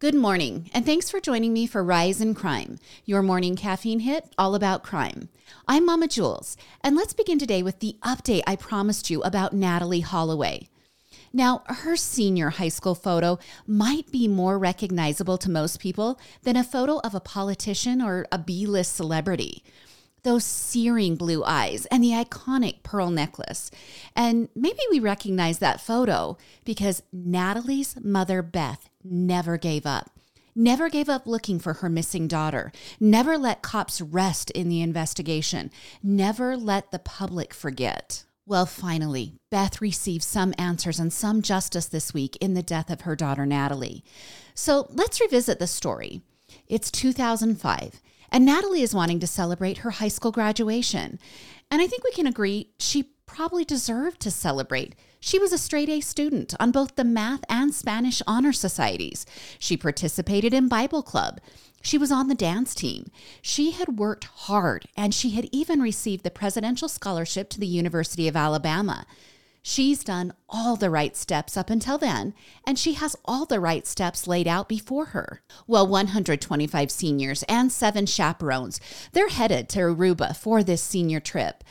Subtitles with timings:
[0.00, 4.32] Good morning, and thanks for joining me for Rise in Crime, your morning caffeine hit
[4.38, 5.28] all about crime.
[5.68, 10.02] I'm Mama Jules, and let's begin today with the update I promised you about Natalee
[10.02, 10.70] Holloway.
[11.34, 16.64] Now, her senior high school photo might be more recognizable to most people than a
[16.64, 19.62] photo of a politician or a B list celebrity
[20.22, 23.70] those searing blue eyes and the iconic pearl necklace.
[24.14, 30.10] And maybe we recognize that photo because Natalee's mother, Beth, never gave up.
[30.54, 32.72] Never gave up looking for her missing daughter.
[32.98, 35.70] Never let cops rest in the investigation.
[36.02, 38.24] Never let the public forget.
[38.46, 43.02] Well, finally, Beth received some answers and some justice this week in the death of
[43.02, 44.02] her daughter, Natalee.
[44.54, 46.22] So let's revisit the story.
[46.66, 48.00] It's 2005
[48.32, 51.18] and Natalee is wanting to celebrate her high school graduation.
[51.70, 54.94] And I think we can agree she probably deserved to celebrate.
[55.20, 59.26] She was a straight A student on both the math and Spanish honor societies.
[59.58, 61.40] She participated in Bible club.
[61.82, 63.10] She was on the dance team.
[63.40, 68.28] She had worked hard and she had even received the presidential scholarship to the University
[68.28, 69.06] of Alabama.
[69.62, 72.32] She's done all the right steps up until then,
[72.66, 75.42] and she has all the right steps laid out before her.
[75.66, 78.80] Well, 125 seniors and seven chaperones,
[79.12, 81.62] they're headed to Aruba for this senior trip.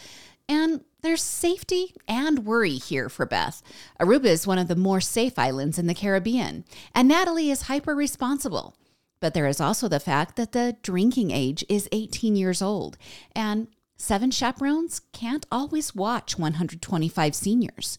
[0.47, 3.61] And there's safety and worry here for Beth.
[3.99, 7.95] Aruba is one of the more safe islands in the Caribbean, and Natalee is hyper
[7.95, 8.75] responsible.
[9.21, 12.97] But there is also the fact that the drinking age is 18 years old,
[13.35, 13.67] and
[14.01, 17.97] Seven chaperones can't always watch 125 seniors.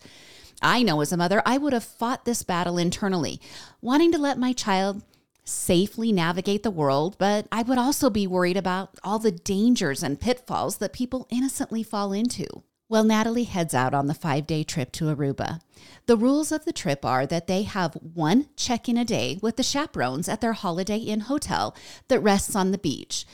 [0.63, 3.39] I know as a mother, I would have fought this battle internally,
[3.83, 5.03] wanting to let my child
[5.45, 10.19] safely navigate the world, but I would also be worried about all the dangers and
[10.19, 12.47] pitfalls that people innocently fall into.
[12.91, 15.61] Well, Natalee heads out on the five day trip to Aruba.
[16.07, 19.55] The rules of the trip are that they have one check in a day with
[19.55, 21.77] the chaperones at their Holiday Inn hotel
[22.09, 23.25] that rests on the beach.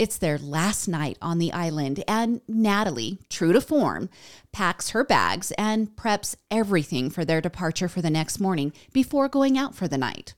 [0.00, 4.10] It's their last night on the island, and Natalee, true to form,
[4.50, 9.56] packs her bags and preps everything for their departure for the next morning before going
[9.56, 10.34] out for the night.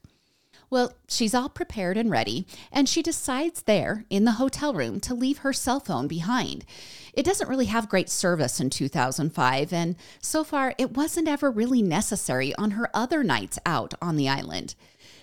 [0.69, 5.13] Well, she's all prepared and ready, and she decides there in the hotel room to
[5.13, 6.65] leave her cell phone behind.
[7.13, 11.81] It doesn't really have great service in 2005, and so far it wasn't ever really
[11.81, 14.75] necessary on her other nights out on the island.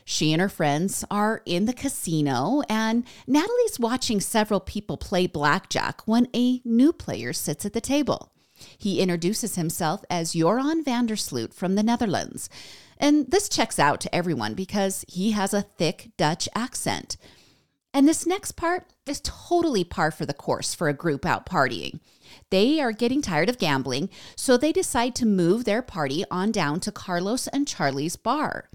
[0.07, 6.07] She and her friends are in the casino, and Natalee's watching several people play blackjack
[6.07, 8.31] when a new player sits at the table.
[8.79, 12.49] He introduces himself as Joran van der Sloot from the Netherlands.
[12.99, 17.17] And this checks out to everyone because he has a thick Dutch accent.
[17.93, 22.01] And this next part is totally par for the course for a group out partying.
[22.51, 26.81] They are getting tired of gambling, so they decide to move their party on down
[26.81, 28.69] to Carlos and Charlie's bar.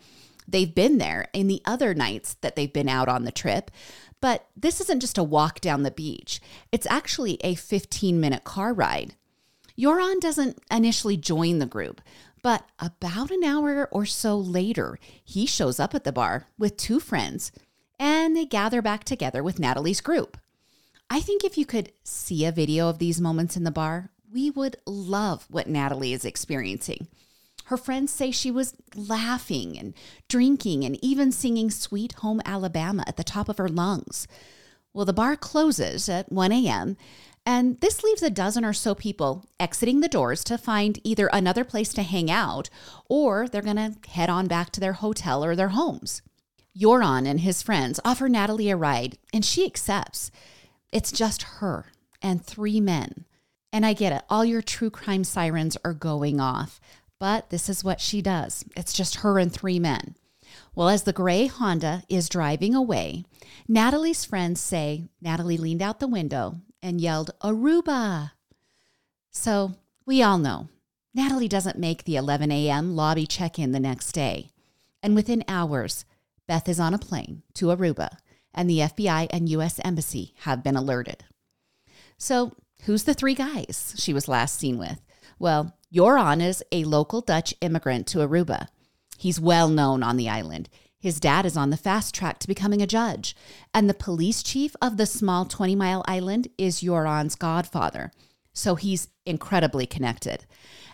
[0.48, 3.72] They've been there in the other nights that they've been out on the trip.
[4.22, 6.42] But this isn't just a walk down the beach,
[6.72, 9.16] it's actually a 15 minute car ride.
[9.78, 12.02] Joran doesn't initially join the group,
[12.42, 17.00] but about an hour or so later, he shows up at the bar with two
[17.00, 17.52] friends
[18.00, 20.38] and they gather back together with Natalee's group.
[21.10, 24.50] I think if you could see a video of these moments in the bar, we
[24.50, 27.08] would love what Natalee is experiencing.
[27.66, 29.94] Her friends say she was laughing and
[30.28, 34.28] drinking and even singing Sweet Home Alabama at the top of her lungs.
[34.94, 36.98] Well, the bar closes at 1 a.m.,
[37.46, 41.64] and this leaves a dozen or so people exiting the doors to find either another
[41.64, 42.70] place to hang out
[43.10, 46.22] or they're going to head on back to their hotel or their homes.
[46.78, 50.32] Joran and his friends offer Natalee a ride, and she accepts.
[50.92, 51.88] It's just her
[52.22, 53.26] and three men.
[53.74, 56.80] And I get it, all your true crime sirens are going off.
[57.20, 58.64] but this is what she does.
[58.78, 60.16] It's just her and three men.
[60.74, 63.26] Well, as the gray Honda is driving away,
[63.70, 68.32] Natalee's friends say Natalee leaned out the window and yelled, Aruba.
[69.32, 70.70] So we all know
[71.18, 72.96] Natalee doesn't make the 11 a.m.
[72.96, 74.52] lobby check in the next day.
[75.02, 76.06] And within hours,
[76.48, 78.18] Beth is on a plane to Aruba,
[78.54, 79.80] and the FBI and U.S.
[79.84, 81.24] Embassy have been alerted.
[82.18, 82.54] So,
[82.84, 85.00] who's the three guys she was last seen with?
[85.38, 88.68] Well, Joran is a local Dutch immigrant to Aruba.
[89.18, 90.70] He's well known on the island.
[91.00, 93.36] His dad is on the fast track to becoming a judge,
[93.74, 98.12] and the police chief of the small 20 mile island is Joran's godfather.
[98.54, 100.46] So he's incredibly connected.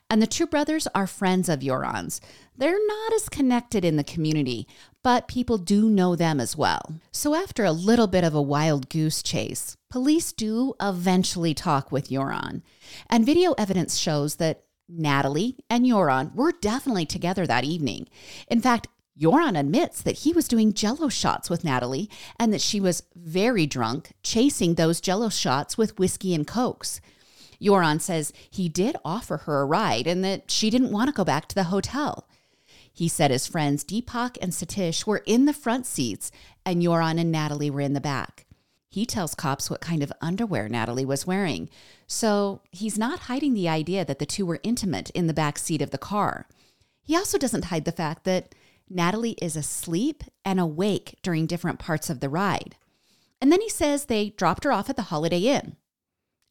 [0.07, 2.21] And the two brothers are friends of Joran's.
[2.55, 4.67] They're not as connected in the community,
[5.01, 6.99] but people do know them as well.
[7.11, 12.09] So after a little bit of a wild goose chase, police do eventually talk with
[12.09, 12.61] Joran.
[13.09, 18.07] And video evidence shows that Natalee and Joran were definitely together that evening.
[18.47, 18.87] In fact,
[19.17, 23.65] Joran admits that he was doing jello shots with Natalee and that she was very
[23.65, 26.99] drunk, chasing those jello shots with whiskey and cokes.
[27.61, 31.23] Joran says he did offer her a ride and that she didn't want to go
[31.23, 32.27] back to the hotel.
[32.91, 36.31] He said his friends Deepak and Satish were in the front seats
[36.65, 38.45] and Joran and Natalee were in the back.
[38.89, 41.69] He tells cops what kind of underwear Natalee was wearing,
[42.07, 45.81] so he's not hiding the idea that the two were intimate in the back seat
[45.81, 46.47] of the car.
[47.03, 48.55] He also doesn't hide the fact that
[48.91, 52.75] Natalee is asleep and awake during different parts of the ride.
[53.41, 55.75] And then he says they dropped her off at the Holiday Inn.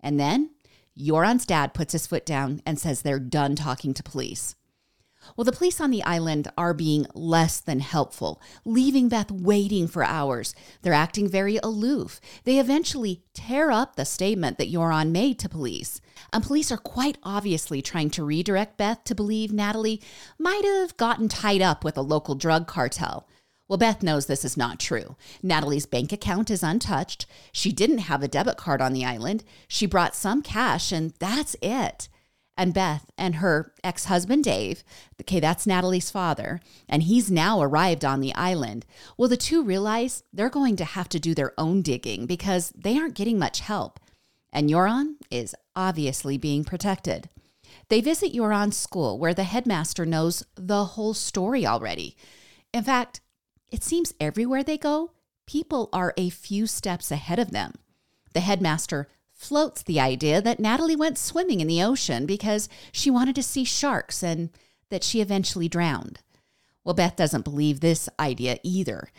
[0.00, 0.50] And then
[0.96, 4.54] Joran's dad puts his foot down and says they're done talking to police.
[5.36, 10.04] Well, the police on the island are being less than helpful, leaving Beth waiting for
[10.04, 10.54] hours.
[10.82, 12.20] They're acting very aloof.
[12.44, 16.00] They eventually tear up the statement that Joran made to police.
[16.32, 20.02] And police are quite obviously trying to redirect Beth to believe Natalee
[20.38, 23.26] might have gotten tied up with a local drug cartel.
[23.66, 25.16] Well, Beth knows this is not true.
[25.42, 27.26] Natalee's bank account is untouched.
[27.50, 29.42] She didn't have a debit card on the island.
[29.68, 32.08] She brought some cash, and that's it.
[32.56, 34.84] And Beth and her ex husband, Dave,
[35.20, 38.86] okay, that's Natalee's father, and he's now arrived on the island.
[39.16, 42.96] Well, the two realize they're going to have to do their own digging because they
[42.96, 43.98] aren't getting much help.
[44.52, 47.28] And Joran is obviously being protected.
[47.88, 52.16] They visit Joran's school where the headmaster knows the whole story already.
[52.72, 53.20] In fact,
[53.72, 55.10] it seems everywhere they go,
[55.46, 57.72] people are a few steps ahead of them.
[58.32, 63.34] The headmaster floats the idea that Natalee went swimming in the ocean because she wanted
[63.34, 64.50] to see sharks and
[64.90, 66.20] that she eventually drowned.
[66.84, 69.10] Well, Beth doesn't believe this idea either.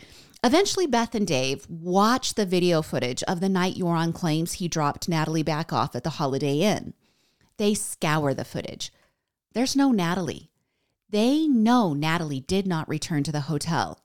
[0.42, 5.10] Eventually, Beth and Dave watch the video footage of the night Joran claims he dropped
[5.10, 6.94] Natalee back off at the Holiday Inn.
[7.56, 8.92] They scour the footage.
[9.52, 10.48] There's no Natalee.
[11.08, 14.00] They know Natalee did not return to the hotel.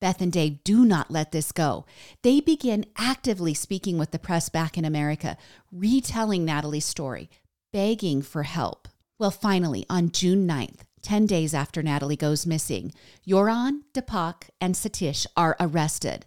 [0.00, 1.84] Beth and Dave do not let this go.
[2.22, 5.36] They begin actively speaking with the press back in America,
[5.70, 7.28] retelling Natalee's story,
[7.72, 8.88] begging for help.
[9.18, 12.92] Well, finally, on June 9th, 10 days after Natalee goes missing,
[13.26, 16.24] Joran, Deepak, and Satish are arrested.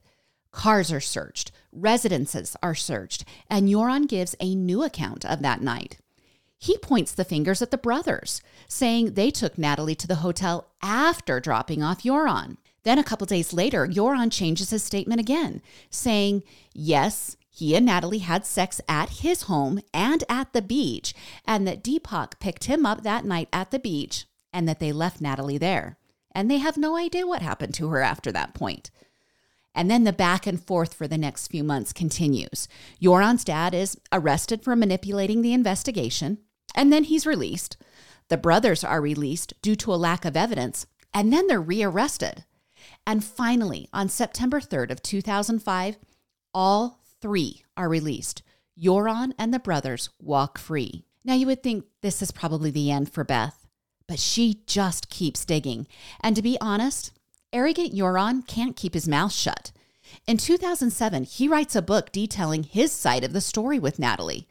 [0.52, 5.98] Cars are searched, residences are searched, and Joran gives a new account of that night.
[6.60, 11.40] He points the fingers at the brothers, saying they took Natalee to the hotel after
[11.40, 12.58] dropping off Joran.
[12.84, 18.22] Then a couple days later, Joran changes his statement again, saying, yes, he and Natalee
[18.22, 21.14] had sex at his home and at the beach,
[21.46, 25.22] and that Deepak picked him up that night at the beach, and that they left
[25.22, 25.98] Natalee there.
[26.36, 28.90] And they have no idea what happened to her after that point.
[29.76, 32.68] And then the back and forth for the next few months continues.
[33.02, 36.40] Joran's dad is arrested for manipulating the investigation,
[36.76, 37.78] and then he's released.
[38.30, 42.46] The brothers are released due to a lack of evidence, and then they're rearrested.
[43.06, 45.98] And finally, on September 3rd of 2005,
[46.54, 48.44] all three are released.
[48.78, 51.06] Joran and the brothers walk free.
[51.24, 53.68] Now you would think this is probably the end for Beth,
[54.08, 55.88] but she just keeps digging.
[56.22, 57.12] And to be honest,
[57.52, 59.72] arrogant Joran can't keep his mouth shut.
[60.28, 64.46] In 2007, he writes a book detailing his side of the story with Natalee.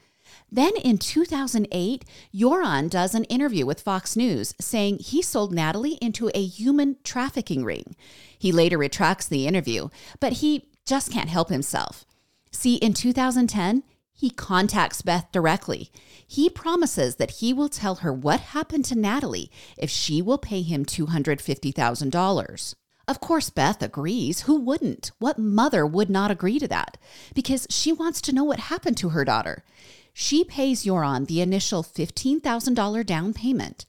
[0.54, 2.04] Then in 2008,
[2.34, 7.64] Joran does an interview with Fox News saying he sold Natalee into a human trafficking
[7.64, 7.96] ring.
[8.38, 9.88] He later retracts the interview,
[10.20, 12.04] but he just can't help himself.
[12.50, 13.82] See, in 2010,
[14.12, 15.90] he contacts Beth directly.
[16.26, 20.60] He promises that he will tell her what happened to Natalee if she will pay
[20.60, 22.74] him $250,000.
[23.08, 24.42] Of course, Beth agrees.
[24.42, 25.12] Who wouldn't?
[25.18, 26.98] What mother would not agree to that?
[27.34, 29.64] Because she wants to know what happened to her daughter.
[30.12, 33.86] She pays Joran the initial $15,000 down payment,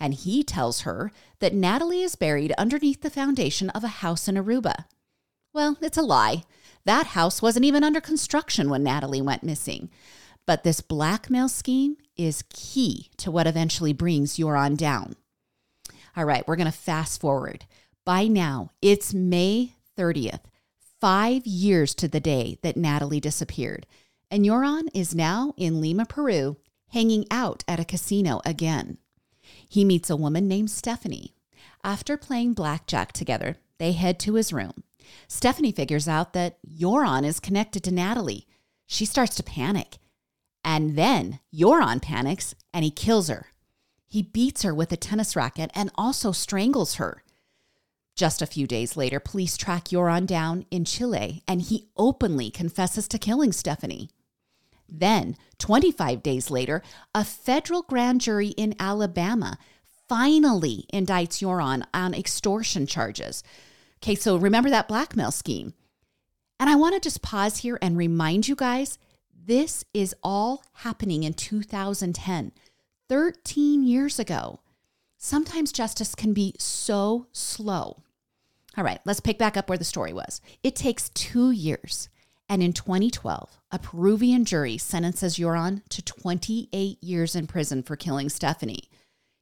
[0.00, 4.36] and he tells her that Natalee is buried underneath the foundation of a house in
[4.36, 4.84] Aruba.
[5.52, 6.44] Well, it's a lie.
[6.84, 9.90] That house wasn't even under construction when Natalee went missing.
[10.46, 15.16] But this blackmail scheme is key to what eventually brings Joran down.
[16.16, 17.66] All right, we're going to fast forward.
[18.04, 20.42] By now, it's May 30th,
[21.00, 23.86] five years to the day that Natalee disappeared.
[24.30, 26.56] And Joran is now in Lima, Peru,
[26.88, 28.98] hanging out at a casino again.
[29.68, 31.34] He meets a woman named Stephanie.
[31.84, 34.82] After playing blackjack together, they head to his room.
[35.28, 38.46] Stephanie figures out that Joran is connected to Natalee.
[38.86, 39.98] She starts to panic.
[40.64, 43.46] And then Joran panics and he kills her.
[44.08, 47.22] He beats her with a tennis racket and also strangles her.
[48.16, 53.06] Just a few days later, police track Joran down in Chile and he openly confesses
[53.08, 54.10] to killing Stephanie.
[54.88, 56.82] Then, 25 days later,
[57.14, 59.58] a federal grand jury in Alabama
[60.08, 63.42] finally indicts Joran on extortion charges.
[63.98, 65.74] Okay, so remember that blackmail scheme.
[66.58, 68.98] And I want to just pause here and remind you guys
[69.34, 72.52] this is all happening in 2010,
[73.08, 74.60] 13 years ago.
[75.18, 78.02] Sometimes justice can be so slow.
[78.76, 80.40] All right, let's pick back up where the story was.
[80.62, 82.08] It takes two years.
[82.48, 88.28] And in 2012, a Peruvian jury sentences Joran to 28 years in prison for killing
[88.28, 88.88] Stephanie.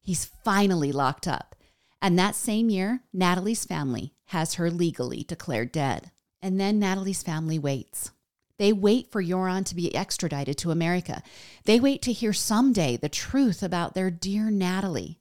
[0.01, 1.55] He's finally locked up.
[2.01, 6.11] And that same year, Natalee's family has her legally declared dead.
[6.41, 8.11] And then Natalee's family waits.
[8.59, 11.23] They wait for Joran to be extradited to America.
[11.65, 15.17] They wait to hear someday the truth about their dear Natalee.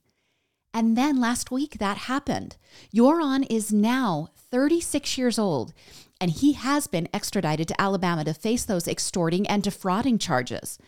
[0.72, 2.56] And then last week that happened.
[2.94, 5.72] Joran is now 36 years old,
[6.20, 10.78] and he has been extradited to Alabama to face those extorting and defrauding charges.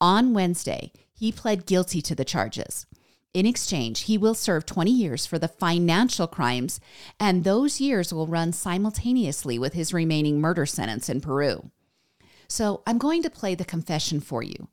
[0.00, 2.86] On Wednesday, he pled guilty to the charges.
[3.34, 6.80] In exchange, he will serve 20 years for the financial crimes,
[7.20, 11.70] and those years will run simultaneously with his remaining murder sentence in Peru.
[12.48, 14.68] So I'm going to play the confession for you,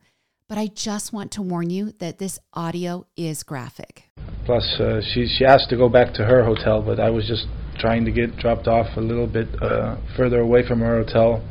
[0.48, 4.10] but I just want to warn you that this audio is graphic.
[4.46, 7.48] Plus, uh, she, she asked to go back to her hotel, but I was just
[7.78, 11.44] trying to get dropped off a little bit uh, further away from our hotel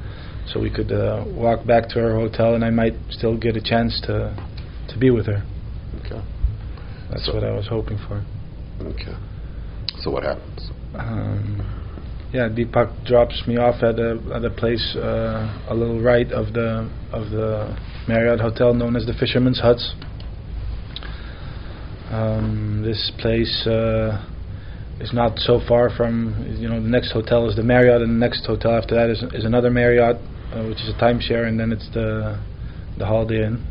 [0.46, 3.62] so we could uh, walk back to our hotel and I might still get a
[3.62, 4.34] chance to,
[4.88, 5.42] to be with her.
[6.04, 6.22] Okay.
[7.10, 8.24] That's So- what I was hoping for.
[8.82, 9.14] Okay.
[10.00, 10.70] So what happens?
[10.94, 11.60] Um,
[12.32, 16.52] yeah, Deepak drops me off at a at a place uh, a little right of
[16.52, 17.76] the of the
[18.08, 19.94] Marriott hotel known as the Fisherman's Huts.
[22.10, 24.24] Um, this place uh,
[25.00, 28.18] is not so far from you know the next hotel is the Marriott, and the
[28.26, 30.16] next hotel after that is is another Marriott,
[30.52, 32.38] uh, which is a timeshare, and then it's the
[32.98, 33.66] the Holiday Inn.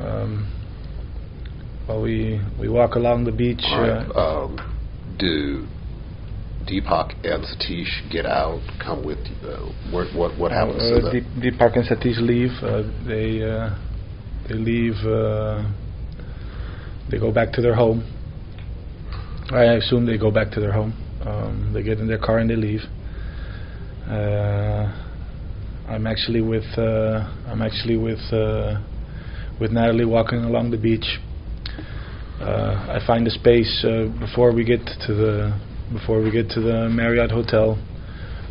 [0.00, 0.52] Um,
[1.88, 3.64] well, we we walk along the beach.
[3.72, 4.06] Right.
[4.14, 5.66] uh, Um, do
[6.66, 8.60] Deepak and Satish get out?
[8.84, 9.48] Come with you?
[9.48, 11.10] Uh, what what what happens Uh?
[11.12, 12.52] Deep, Deepak and Satish leave.
[12.62, 13.70] Uh, they uh,
[14.48, 14.94] they leave.
[15.04, 15.64] Uh,
[17.10, 18.04] they go back to their home.
[19.50, 20.92] I assume they go back to their home.
[21.24, 22.82] Um, they get in their car and they leave.
[24.06, 24.92] Uh,
[25.88, 28.80] I'm actually with uh, I'm actually with uh,
[29.58, 31.18] with Natalee walking along the beach.
[32.40, 35.58] Uh, I find a space uh, before we get to the
[35.92, 37.78] before we get to the Marriott hotel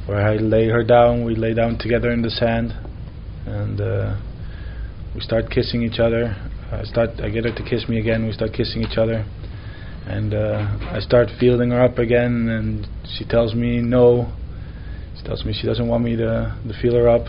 [0.08, 1.24] where I lay her down.
[1.26, 2.74] We lay down together in the sand,
[3.46, 4.18] and uh,
[5.14, 6.36] we start kissing each other.
[6.72, 7.22] I start.
[7.22, 8.26] I get her to kiss me again.
[8.26, 9.26] We start kissing each other,
[10.08, 12.48] and uh, I start feeling her up again.
[12.50, 12.88] And
[13.18, 14.32] she tells me no.
[15.18, 17.28] She tells me she doesn't want me to to feel her up.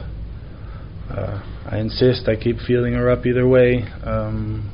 [1.10, 2.28] Uh, I insist.
[2.28, 3.82] I keep feeling her up either way.
[4.04, 4.72] Um,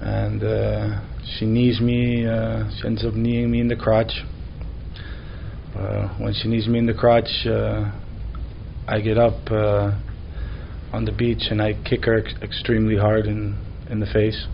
[0.00, 1.00] and uh,
[1.38, 2.26] she knees me.
[2.26, 4.12] Uh, she ends up kneeing me in the crotch.
[5.76, 7.90] Uh, when she knees me in the crotch, uh,
[8.86, 9.98] I get up uh,
[10.92, 13.56] on the beach and I kick her ex- extremely hard in
[13.90, 14.46] in the face.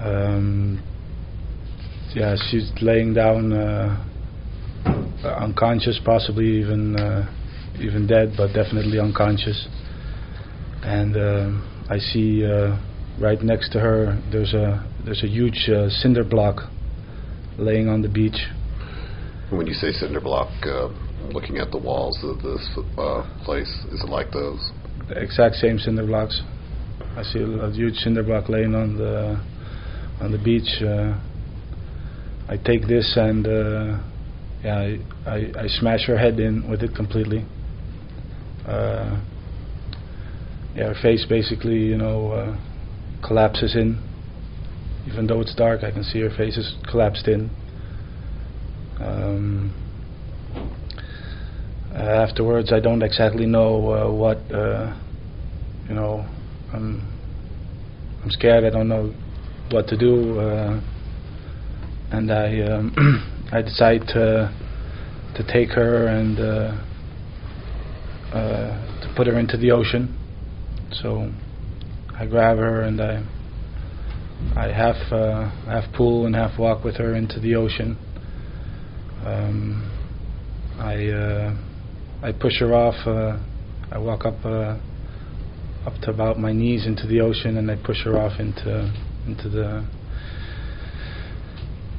[0.00, 0.82] Um,
[2.14, 4.04] yeah, she's laying down uh,
[5.24, 7.32] unconscious, possibly even uh,
[7.80, 9.68] even dead, but definitely unconscious.
[10.82, 12.76] And um I see uh,
[13.20, 16.70] right next to her there's a there's a huge uh, cinder block
[17.58, 18.48] laying on the beach.
[19.50, 20.88] When you say cinder block, uh,
[21.32, 24.72] looking at the walls of this uh, place, is it like those?
[25.08, 26.42] the exact same cinder blocks.
[27.16, 29.40] I see a, a huge cinder block laying on the
[30.20, 30.82] on the beach.
[30.82, 31.18] Uh,
[32.48, 33.98] I take this and uh,
[34.62, 37.44] yeah, I, I, I smash her head in with it completely.
[38.66, 39.20] Uh,
[40.74, 44.02] yeah, her face basically, you know, uh, collapses in.
[45.06, 47.50] Even though it's dark, I can see her face is collapsed in.
[49.00, 49.74] Um,
[51.94, 54.96] afterwards, I don't exactly know uh, what, uh,
[55.88, 56.26] you know,
[56.72, 57.06] I'm,
[58.22, 58.64] I'm scared.
[58.64, 59.14] I don't know
[59.70, 60.80] what to do, uh,
[62.12, 64.52] and I, um, I decide to,
[65.36, 66.72] to take her and uh,
[68.36, 70.16] uh, to put her into the ocean.
[70.92, 71.30] So
[72.18, 73.24] I grab her and I,
[74.56, 74.96] I half,
[75.66, 77.98] half pull and half walk with her into the ocean.
[79.24, 79.90] Um,
[80.78, 81.56] I
[82.22, 83.06] I push her off.
[83.06, 83.38] Uh,
[83.92, 84.78] I walk up uh,
[85.86, 88.92] up to about my knees into the ocean, and I push her off into
[89.26, 89.84] into the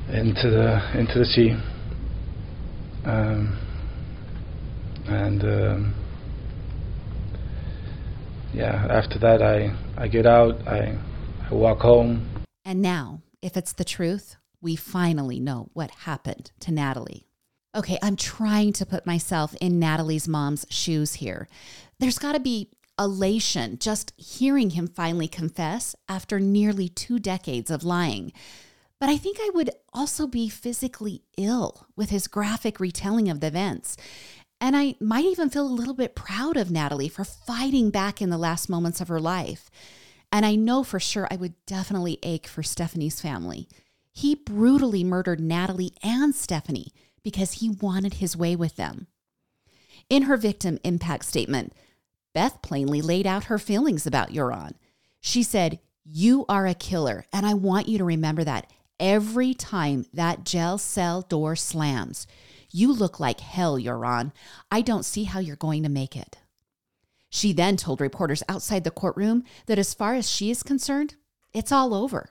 [0.10, 1.56] into the into the sea.
[3.06, 3.58] Um,
[5.08, 5.96] and um,
[8.54, 10.68] yeah, after that, I I get out.
[10.68, 10.98] I
[11.50, 12.28] I walk home.
[12.66, 17.24] And now, if it's the truth, we finally know what happened to Natalee.
[17.76, 21.48] Okay, I'm trying to put myself in Natalee's mom's shoes here.
[22.00, 22.70] There's got to be
[23.00, 28.32] elation just hearing him finally confess after nearly two decades of lying.
[29.00, 33.48] But I think I would also be physically ill with his graphic retelling of the
[33.48, 33.96] events.
[34.60, 38.32] And I might even feel a little bit proud of Natalee for fighting back in
[38.32, 39.70] the last moments of her life.
[40.32, 43.70] And I know for sure I would definitely ache for Stephanie's family.
[44.12, 46.92] He brutally murdered Natalee and Stephanie
[47.24, 49.08] because he wanted his way with them.
[50.10, 51.74] In her victim impact statement,
[52.38, 54.76] Beth plainly laid out her feelings about Joran.
[55.20, 60.06] She said, You are a killer, and I want you to remember that every time
[60.14, 62.28] that jail cell door slams.
[62.70, 64.34] You look like hell, Joran.
[64.70, 66.38] I don't see how you're going to make it.
[67.32, 71.16] She then told reporters outside the courtroom that as far as she is concerned,
[71.56, 72.30] it's all over.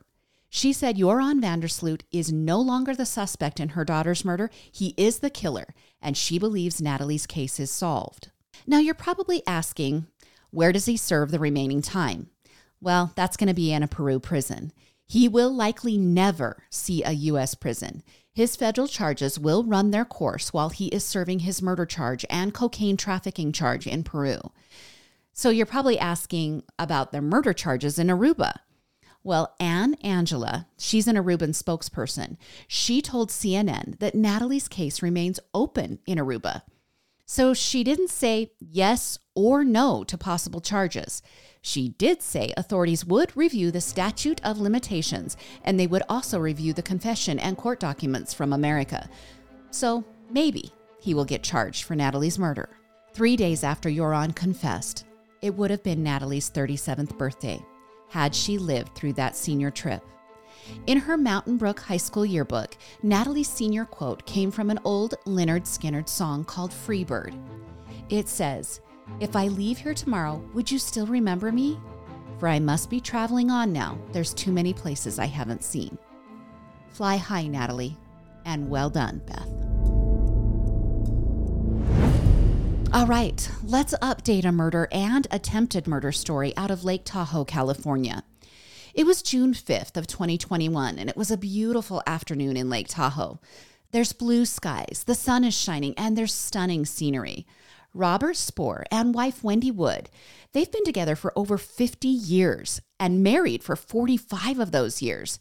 [0.48, 4.52] She said Joran van der Sloot is no longer the suspect in her daughter's murder.
[4.70, 8.30] He is the killer, and she believes Natalee's case is solved.
[8.66, 10.06] Now, you're probably asking,
[10.50, 12.30] where does he serve the remaining time?
[12.80, 14.72] Well, that's going to be in a Peru prison.
[15.06, 17.54] He will likely never see a U.S.
[17.54, 18.02] prison.
[18.32, 22.52] His federal charges will run their course while he is serving his murder charge and
[22.52, 24.38] cocaine trafficking charge in Peru.
[25.32, 28.56] So you're probably asking about their murder charges in Aruba.
[29.22, 32.36] Well, Anne Angela, she's an Aruban spokesperson.
[32.68, 36.62] She told CNN that Natalee's case remains open in Aruba.
[37.26, 41.22] So she didn't say yes or no to possible charges.
[41.60, 46.72] She did say authorities would review the statute of limitations and they would also review
[46.72, 49.10] the confession and court documents from America.
[49.72, 52.68] So maybe he will get charged for Natalee's murder.
[53.12, 55.04] Three days after Joran confessed,
[55.42, 57.60] it would have been Natalee's 37th birthday
[58.08, 60.04] had she lived through that senior trip.
[60.86, 65.62] In her Mountain Brook High School yearbook, Natalee's senior quote came from an old Lynyrd
[65.62, 67.34] Skynyrd song called Free Bird.
[68.08, 68.80] It says,
[69.20, 71.80] If I leave here tomorrow, would you still remember me?
[72.38, 73.98] For I must be traveling on now.
[74.12, 75.98] There's too many places I haven't seen.
[76.90, 77.96] Fly high, Natalee,
[78.44, 79.48] and well done, Beth.
[82.92, 88.22] All right, let's update a murder and attempted murder story out of Lake Tahoe, California.
[88.96, 93.38] It was June 5th of 2021 and it was a beautiful afternoon in Lake Tahoe.
[93.92, 97.46] There's blue skies, the sun is shining, and there's stunning scenery.
[97.92, 100.08] Robert Spoor and wife Wendy Wood,
[100.52, 105.38] they've been together for over 50 years and married for 45 of those years.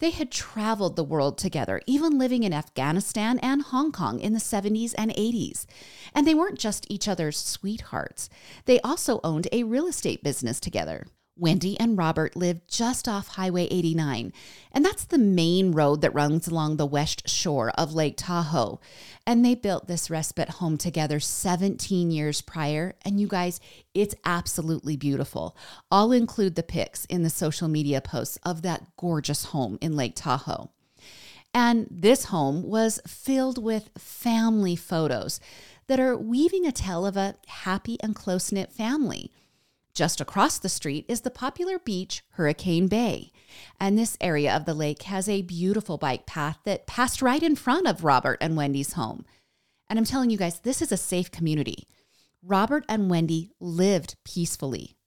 [0.00, 4.40] They had traveled the world together, even living in Afghanistan and Hong Kong in the
[4.40, 5.64] 70s and 80s.
[6.12, 8.28] And they weren't just each other's sweethearts,
[8.64, 11.06] they also owned a real estate business together.
[11.38, 14.32] Wendy and Robert live just off Highway 89,
[14.72, 18.80] and that's the main road that runs along the west shore of Lake Tahoe.
[19.26, 23.60] And they built this respite home together 17 years prior, and you guys,
[23.92, 25.54] it's absolutely beautiful.
[25.90, 30.14] I'll include the pics in the social media posts of that gorgeous home in Lake
[30.16, 30.70] Tahoe.
[31.52, 35.38] And this home was filled with family photos
[35.86, 39.32] that are weaving a tale of a happy and close knit family.
[39.96, 43.32] Just across the street is the popular beach Hurricane Bay.
[43.80, 47.56] And this area of the lake has a beautiful bike path that passed right in
[47.56, 49.24] front of Robert and Wendy's home.
[49.88, 51.88] And I'm telling you guys, this is a safe community.
[52.42, 54.98] Robert and Wendy lived peacefully.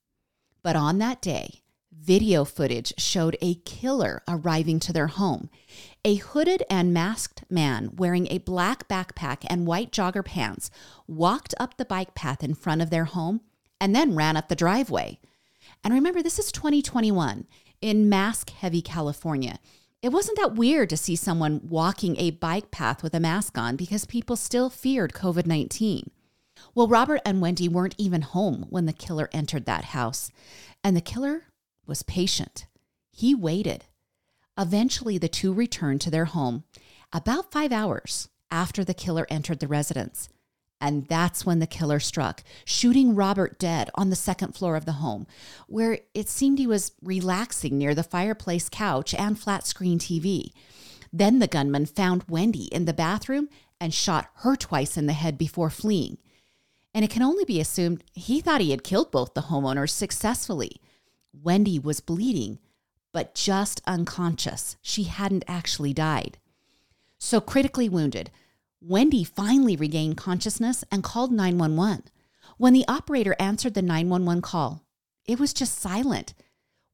[0.64, 5.52] But on that day, video footage showed a killer arriving to their home.
[6.04, 10.72] A hooded and masked man wearing a black backpack and white jogger pants
[11.06, 13.42] walked up the bike path in front of their home
[13.80, 15.20] and then ran up the driveway.
[15.84, 17.48] And remember, this is 2021
[17.82, 19.60] in mask heavy California.
[20.02, 23.76] It wasn't that weird to see someone walking a bike path with a mask on
[23.76, 26.10] because people still feared COVID 19.
[26.76, 30.32] Well, Robert and Wendy weren't even home when the killer entered that house,
[30.84, 31.48] and the killer
[31.86, 32.66] was patient.
[33.12, 33.86] He waited.
[34.58, 36.64] Eventually, the two returned to their home
[37.12, 40.30] about five hours after the killer entered the residence.
[40.82, 44.94] And that's when the killer struck, shooting Robert dead on the second floor of the
[44.94, 45.28] home,
[45.68, 50.52] where it seemed he was relaxing near the fireplace couch and flat screen TV.
[51.12, 55.38] Then the gunman found Wendy in the bathroom and shot her twice in the head
[55.38, 56.18] before fleeing.
[56.94, 60.82] And it can only be assumed he thought he had killed both the homeowners successfully.
[61.34, 62.60] Wendy was bleeding,
[63.12, 64.78] but just unconscious.
[64.82, 66.38] She hadn't actually died.
[67.18, 68.32] So critically wounded,
[68.82, 72.04] Wendy finally regained consciousness and called 911.
[72.58, 74.84] When the operator answered the 911 call,
[75.26, 76.34] it was just silent.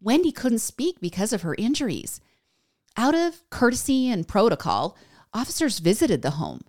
[0.01, 2.19] Wendy couldn't speak because of her injuries.
[2.97, 4.97] Out of courtesy and protocol,
[5.33, 6.61] officers visited the home.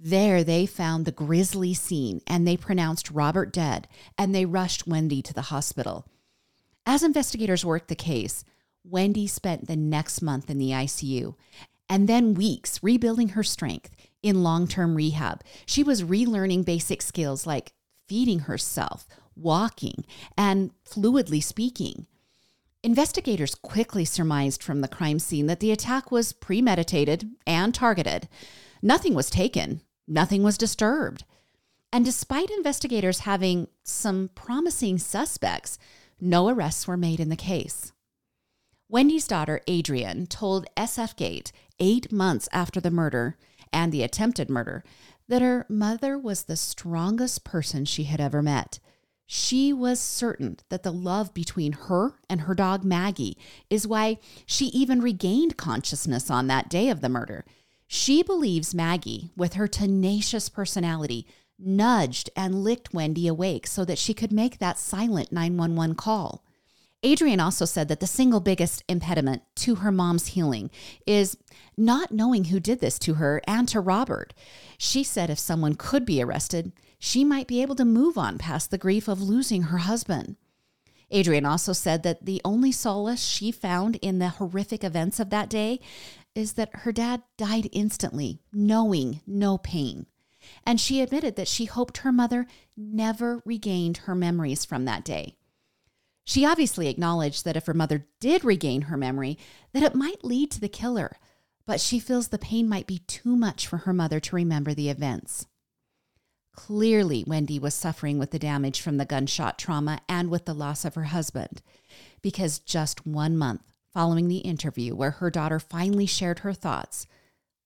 [0.00, 5.22] There they found the grisly scene and they pronounced Robert dead and they rushed Wendy
[5.22, 6.06] to the hospital.
[6.86, 8.42] As investigators worked the case,
[8.84, 11.34] Wendy spent the next month in the ICU
[11.88, 15.42] and then weeks rebuilding her strength in long term rehab.
[15.66, 17.72] She was relearning basic skills like
[18.08, 20.04] feeding herself, walking,
[20.36, 22.06] and fluidly speaking.
[22.84, 28.28] Investigators quickly surmised from the crime scene that the attack was premeditated and targeted.
[28.82, 31.24] Nothing was taken, nothing was disturbed.
[31.92, 35.78] And despite investigators having some promising suspects,
[36.20, 37.92] no arrests were made in the case.
[38.88, 43.36] Wendy's daughter, Adrienne, told SF Gate eight months after the murder
[43.72, 44.84] and the attempted murder
[45.28, 48.78] that her mother was the strongest person she had ever met.
[49.26, 53.38] She was certain that the love between her and her dog Maggie
[53.70, 57.44] is why she even regained consciousness on that day of the murder.
[57.86, 61.26] She believes Maggie, with her tenacious personality,
[61.58, 66.44] nudged and licked Wendy awake so that she could make that silent 911 call.
[67.04, 70.70] Adrienne also said that the single biggest impediment to her mom's healing
[71.04, 71.36] is
[71.76, 74.32] not knowing who did this to her and to Robert.
[74.78, 78.70] She said if someone could be arrested, she might be able to move on past
[78.70, 80.36] the grief of losing her husband.
[81.12, 85.50] Adrienne also said that the only solace she found in the horrific events of that
[85.50, 85.80] day
[86.34, 90.06] is that her dad died instantly, knowing no pain.
[90.64, 95.36] And she admitted that she hoped her mother never regained her memories from that day.
[96.24, 99.38] She obviously acknowledged that if her mother did regain her memory,
[99.72, 101.16] that it might lead to the killer,
[101.66, 104.88] but she feels the pain might be too much for her mother to remember the
[104.88, 105.46] events.
[106.54, 110.84] Clearly, Wendy was suffering with the damage from the gunshot trauma and with the loss
[110.84, 111.62] of her husband,
[112.20, 117.06] because just one month following the interview where her daughter finally shared her thoughts,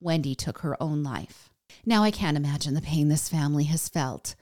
[0.01, 1.51] Wendy took her own life.
[1.85, 4.35] Now, I can't imagine the pain this family has felt.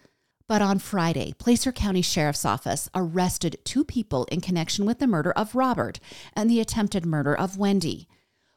[0.54, 5.32] But on Friday, Placer County Sheriff's Office arrested two people in connection with the murder
[5.32, 5.98] of Robert
[6.32, 8.06] and the attempted murder of Wendy.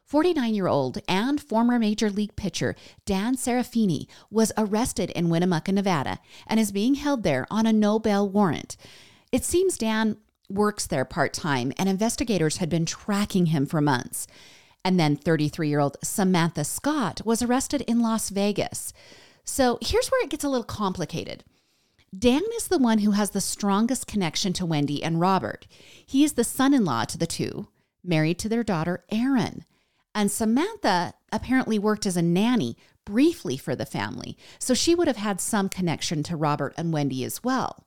[0.04, 6.20] 49 year old and former Major League pitcher Dan Serafini was arrested in Winnemucca, Nevada,
[6.46, 8.76] and is being held there on a no bail warrant.
[9.32, 14.28] It seems Dan works there part time, and investigators had been tracking him for months.
[14.84, 18.92] And then 33 year old Samantha Scott was arrested in Las Vegas.
[19.42, 21.42] So here's where it gets a little complicated.
[22.16, 25.66] Dan is the one who has the strongest connection to Wendy and Robert.
[26.06, 27.68] He is the son in law to the two,
[28.02, 29.64] married to their daughter, Erin.
[30.14, 35.16] And Samantha apparently worked as a nanny briefly for the family, so she would have
[35.16, 37.84] had some connection to Robert and Wendy as well.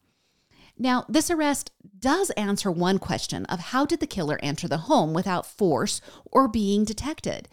[0.78, 5.14] Now, this arrest does answer one question of how did the killer enter the home
[5.14, 7.48] without force or being detected?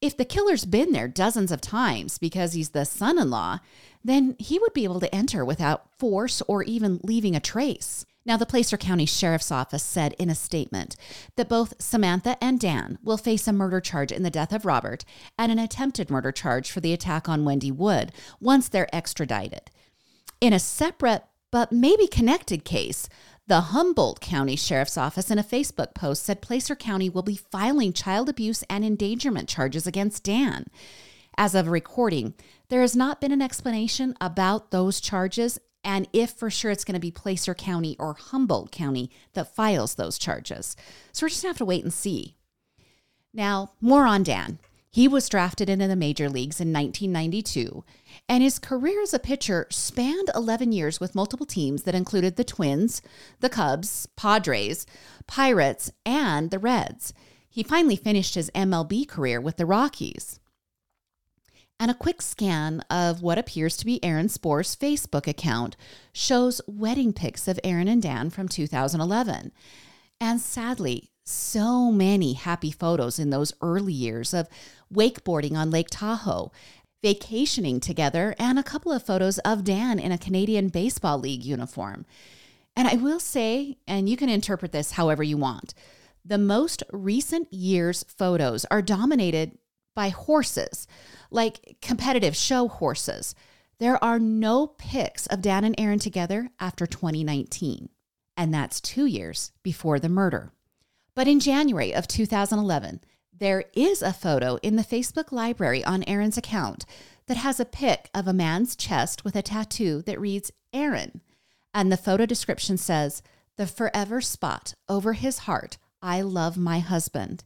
[0.00, 3.58] If the killer's been there dozens of times because he's the son in law,
[4.04, 8.06] then he would be able to enter without force or even leaving a trace.
[8.24, 10.96] Now, the Placer County Sheriff's Office said in a statement
[11.36, 15.04] that both Samantha and Dan will face a murder charge in the death of Robert
[15.36, 19.70] and an attempted murder charge for the attack on Wendy Wood once they're extradited.
[20.40, 23.08] In a separate but maybe connected case,
[23.48, 27.94] the Humboldt County Sheriff's Office in a Facebook post said Placer County will be filing
[27.94, 30.66] child abuse and endangerment charges against Dan.
[31.38, 32.34] As of recording,
[32.68, 36.94] there has not been an explanation about those charges and if for sure it's going
[36.94, 40.76] to be Placer County or Humboldt County that files those charges.
[41.12, 42.34] So we're just going to have to wait and see.
[43.32, 44.58] Now, more on Dan.
[44.98, 47.84] He was drafted into the major leagues in 1992,
[48.28, 52.42] and his career as a pitcher spanned 11 years with multiple teams that included the
[52.42, 53.00] Twins,
[53.38, 54.86] the Cubs, Padres,
[55.28, 57.14] Pirates, and the Reds.
[57.48, 60.40] He finally finished his MLB career with the Rockies.
[61.78, 65.76] And a quick scan of what appears to be Erin Spoor's Facebook account
[66.12, 69.52] shows wedding pics of Erin and Dan from 2011.
[70.20, 74.48] And sadly, so many happy photos in those early years of
[74.92, 76.50] wakeboarding on Lake Tahoe,
[77.02, 82.06] vacationing together, and a couple of photos of Dan in a Canadian Baseball League uniform.
[82.74, 85.74] And I will say, and you can interpret this however you want,
[86.24, 89.58] the most recent year's photos are dominated
[89.94, 90.86] by horses,
[91.30, 93.34] like competitive show horses.
[93.80, 97.88] There are no pics of Dan and Erin together after 2019,
[98.36, 100.52] and that's two years before the murder.
[101.18, 103.00] But in January of 2011,
[103.36, 106.84] there is a photo in the Facebook library on Erin's account
[107.26, 111.20] that has a pic of a man's chest with a tattoo that reads Erin.
[111.74, 113.20] And the photo description says,
[113.56, 117.42] The forever spot over his heart, I love my husband.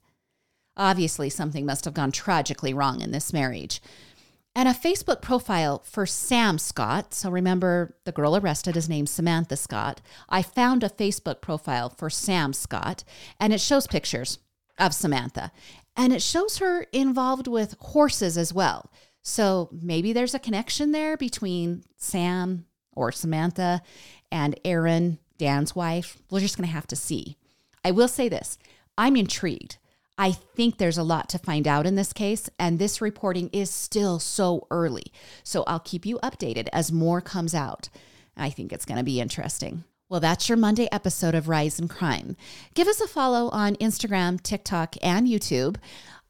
[0.76, 3.80] Obviously, something must have gone tragically wrong in this marriage.
[4.54, 7.14] And a Facebook profile for Sam Scott.
[7.14, 10.02] So remember, the girl arrested is named Samantha Scott.
[10.28, 13.02] I found a Facebook profile for Sam Scott,
[13.40, 14.38] and it shows pictures
[14.78, 15.52] of Samantha.
[15.96, 18.90] And it shows her involved with horses as well.
[19.22, 23.82] So maybe there's a connection there between Sam or Samantha
[24.30, 26.18] and Erin, Dan's wife.
[26.30, 27.36] We're just going to have to see.
[27.84, 28.58] I will say this
[28.98, 29.78] I'm intrigued
[30.18, 33.70] I think there's a lot to find out in this case, and this reporting is
[33.70, 35.04] still so early.
[35.42, 37.88] So I'll keep you updated as more comes out.
[38.36, 39.84] I think it's going to be interesting.
[40.08, 42.36] Well, that's your Monday episode of Rise and Crime.
[42.74, 45.76] Give us a follow on Instagram, TikTok, and YouTube.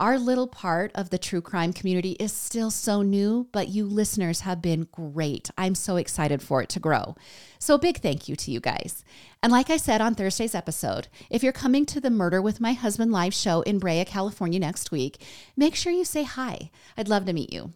[0.02, 4.40] Our little part of the true crime community is still so new, but you listeners
[4.40, 5.48] have been great.
[5.56, 7.14] I'm so excited for it to grow.
[7.60, 9.04] So, big thank you to you guys.
[9.44, 12.72] And like I said on Thursday's episode, if you're coming to the Murder with My
[12.72, 15.22] Husband live show in Brea, California next week,
[15.56, 16.72] make sure you say hi.
[16.96, 17.72] I'd love to meet you.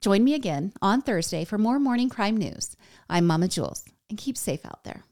[0.00, 2.76] Join me again on Thursday for more morning crime news.
[3.08, 5.04] I'm Mama Jules, and keep safe out there.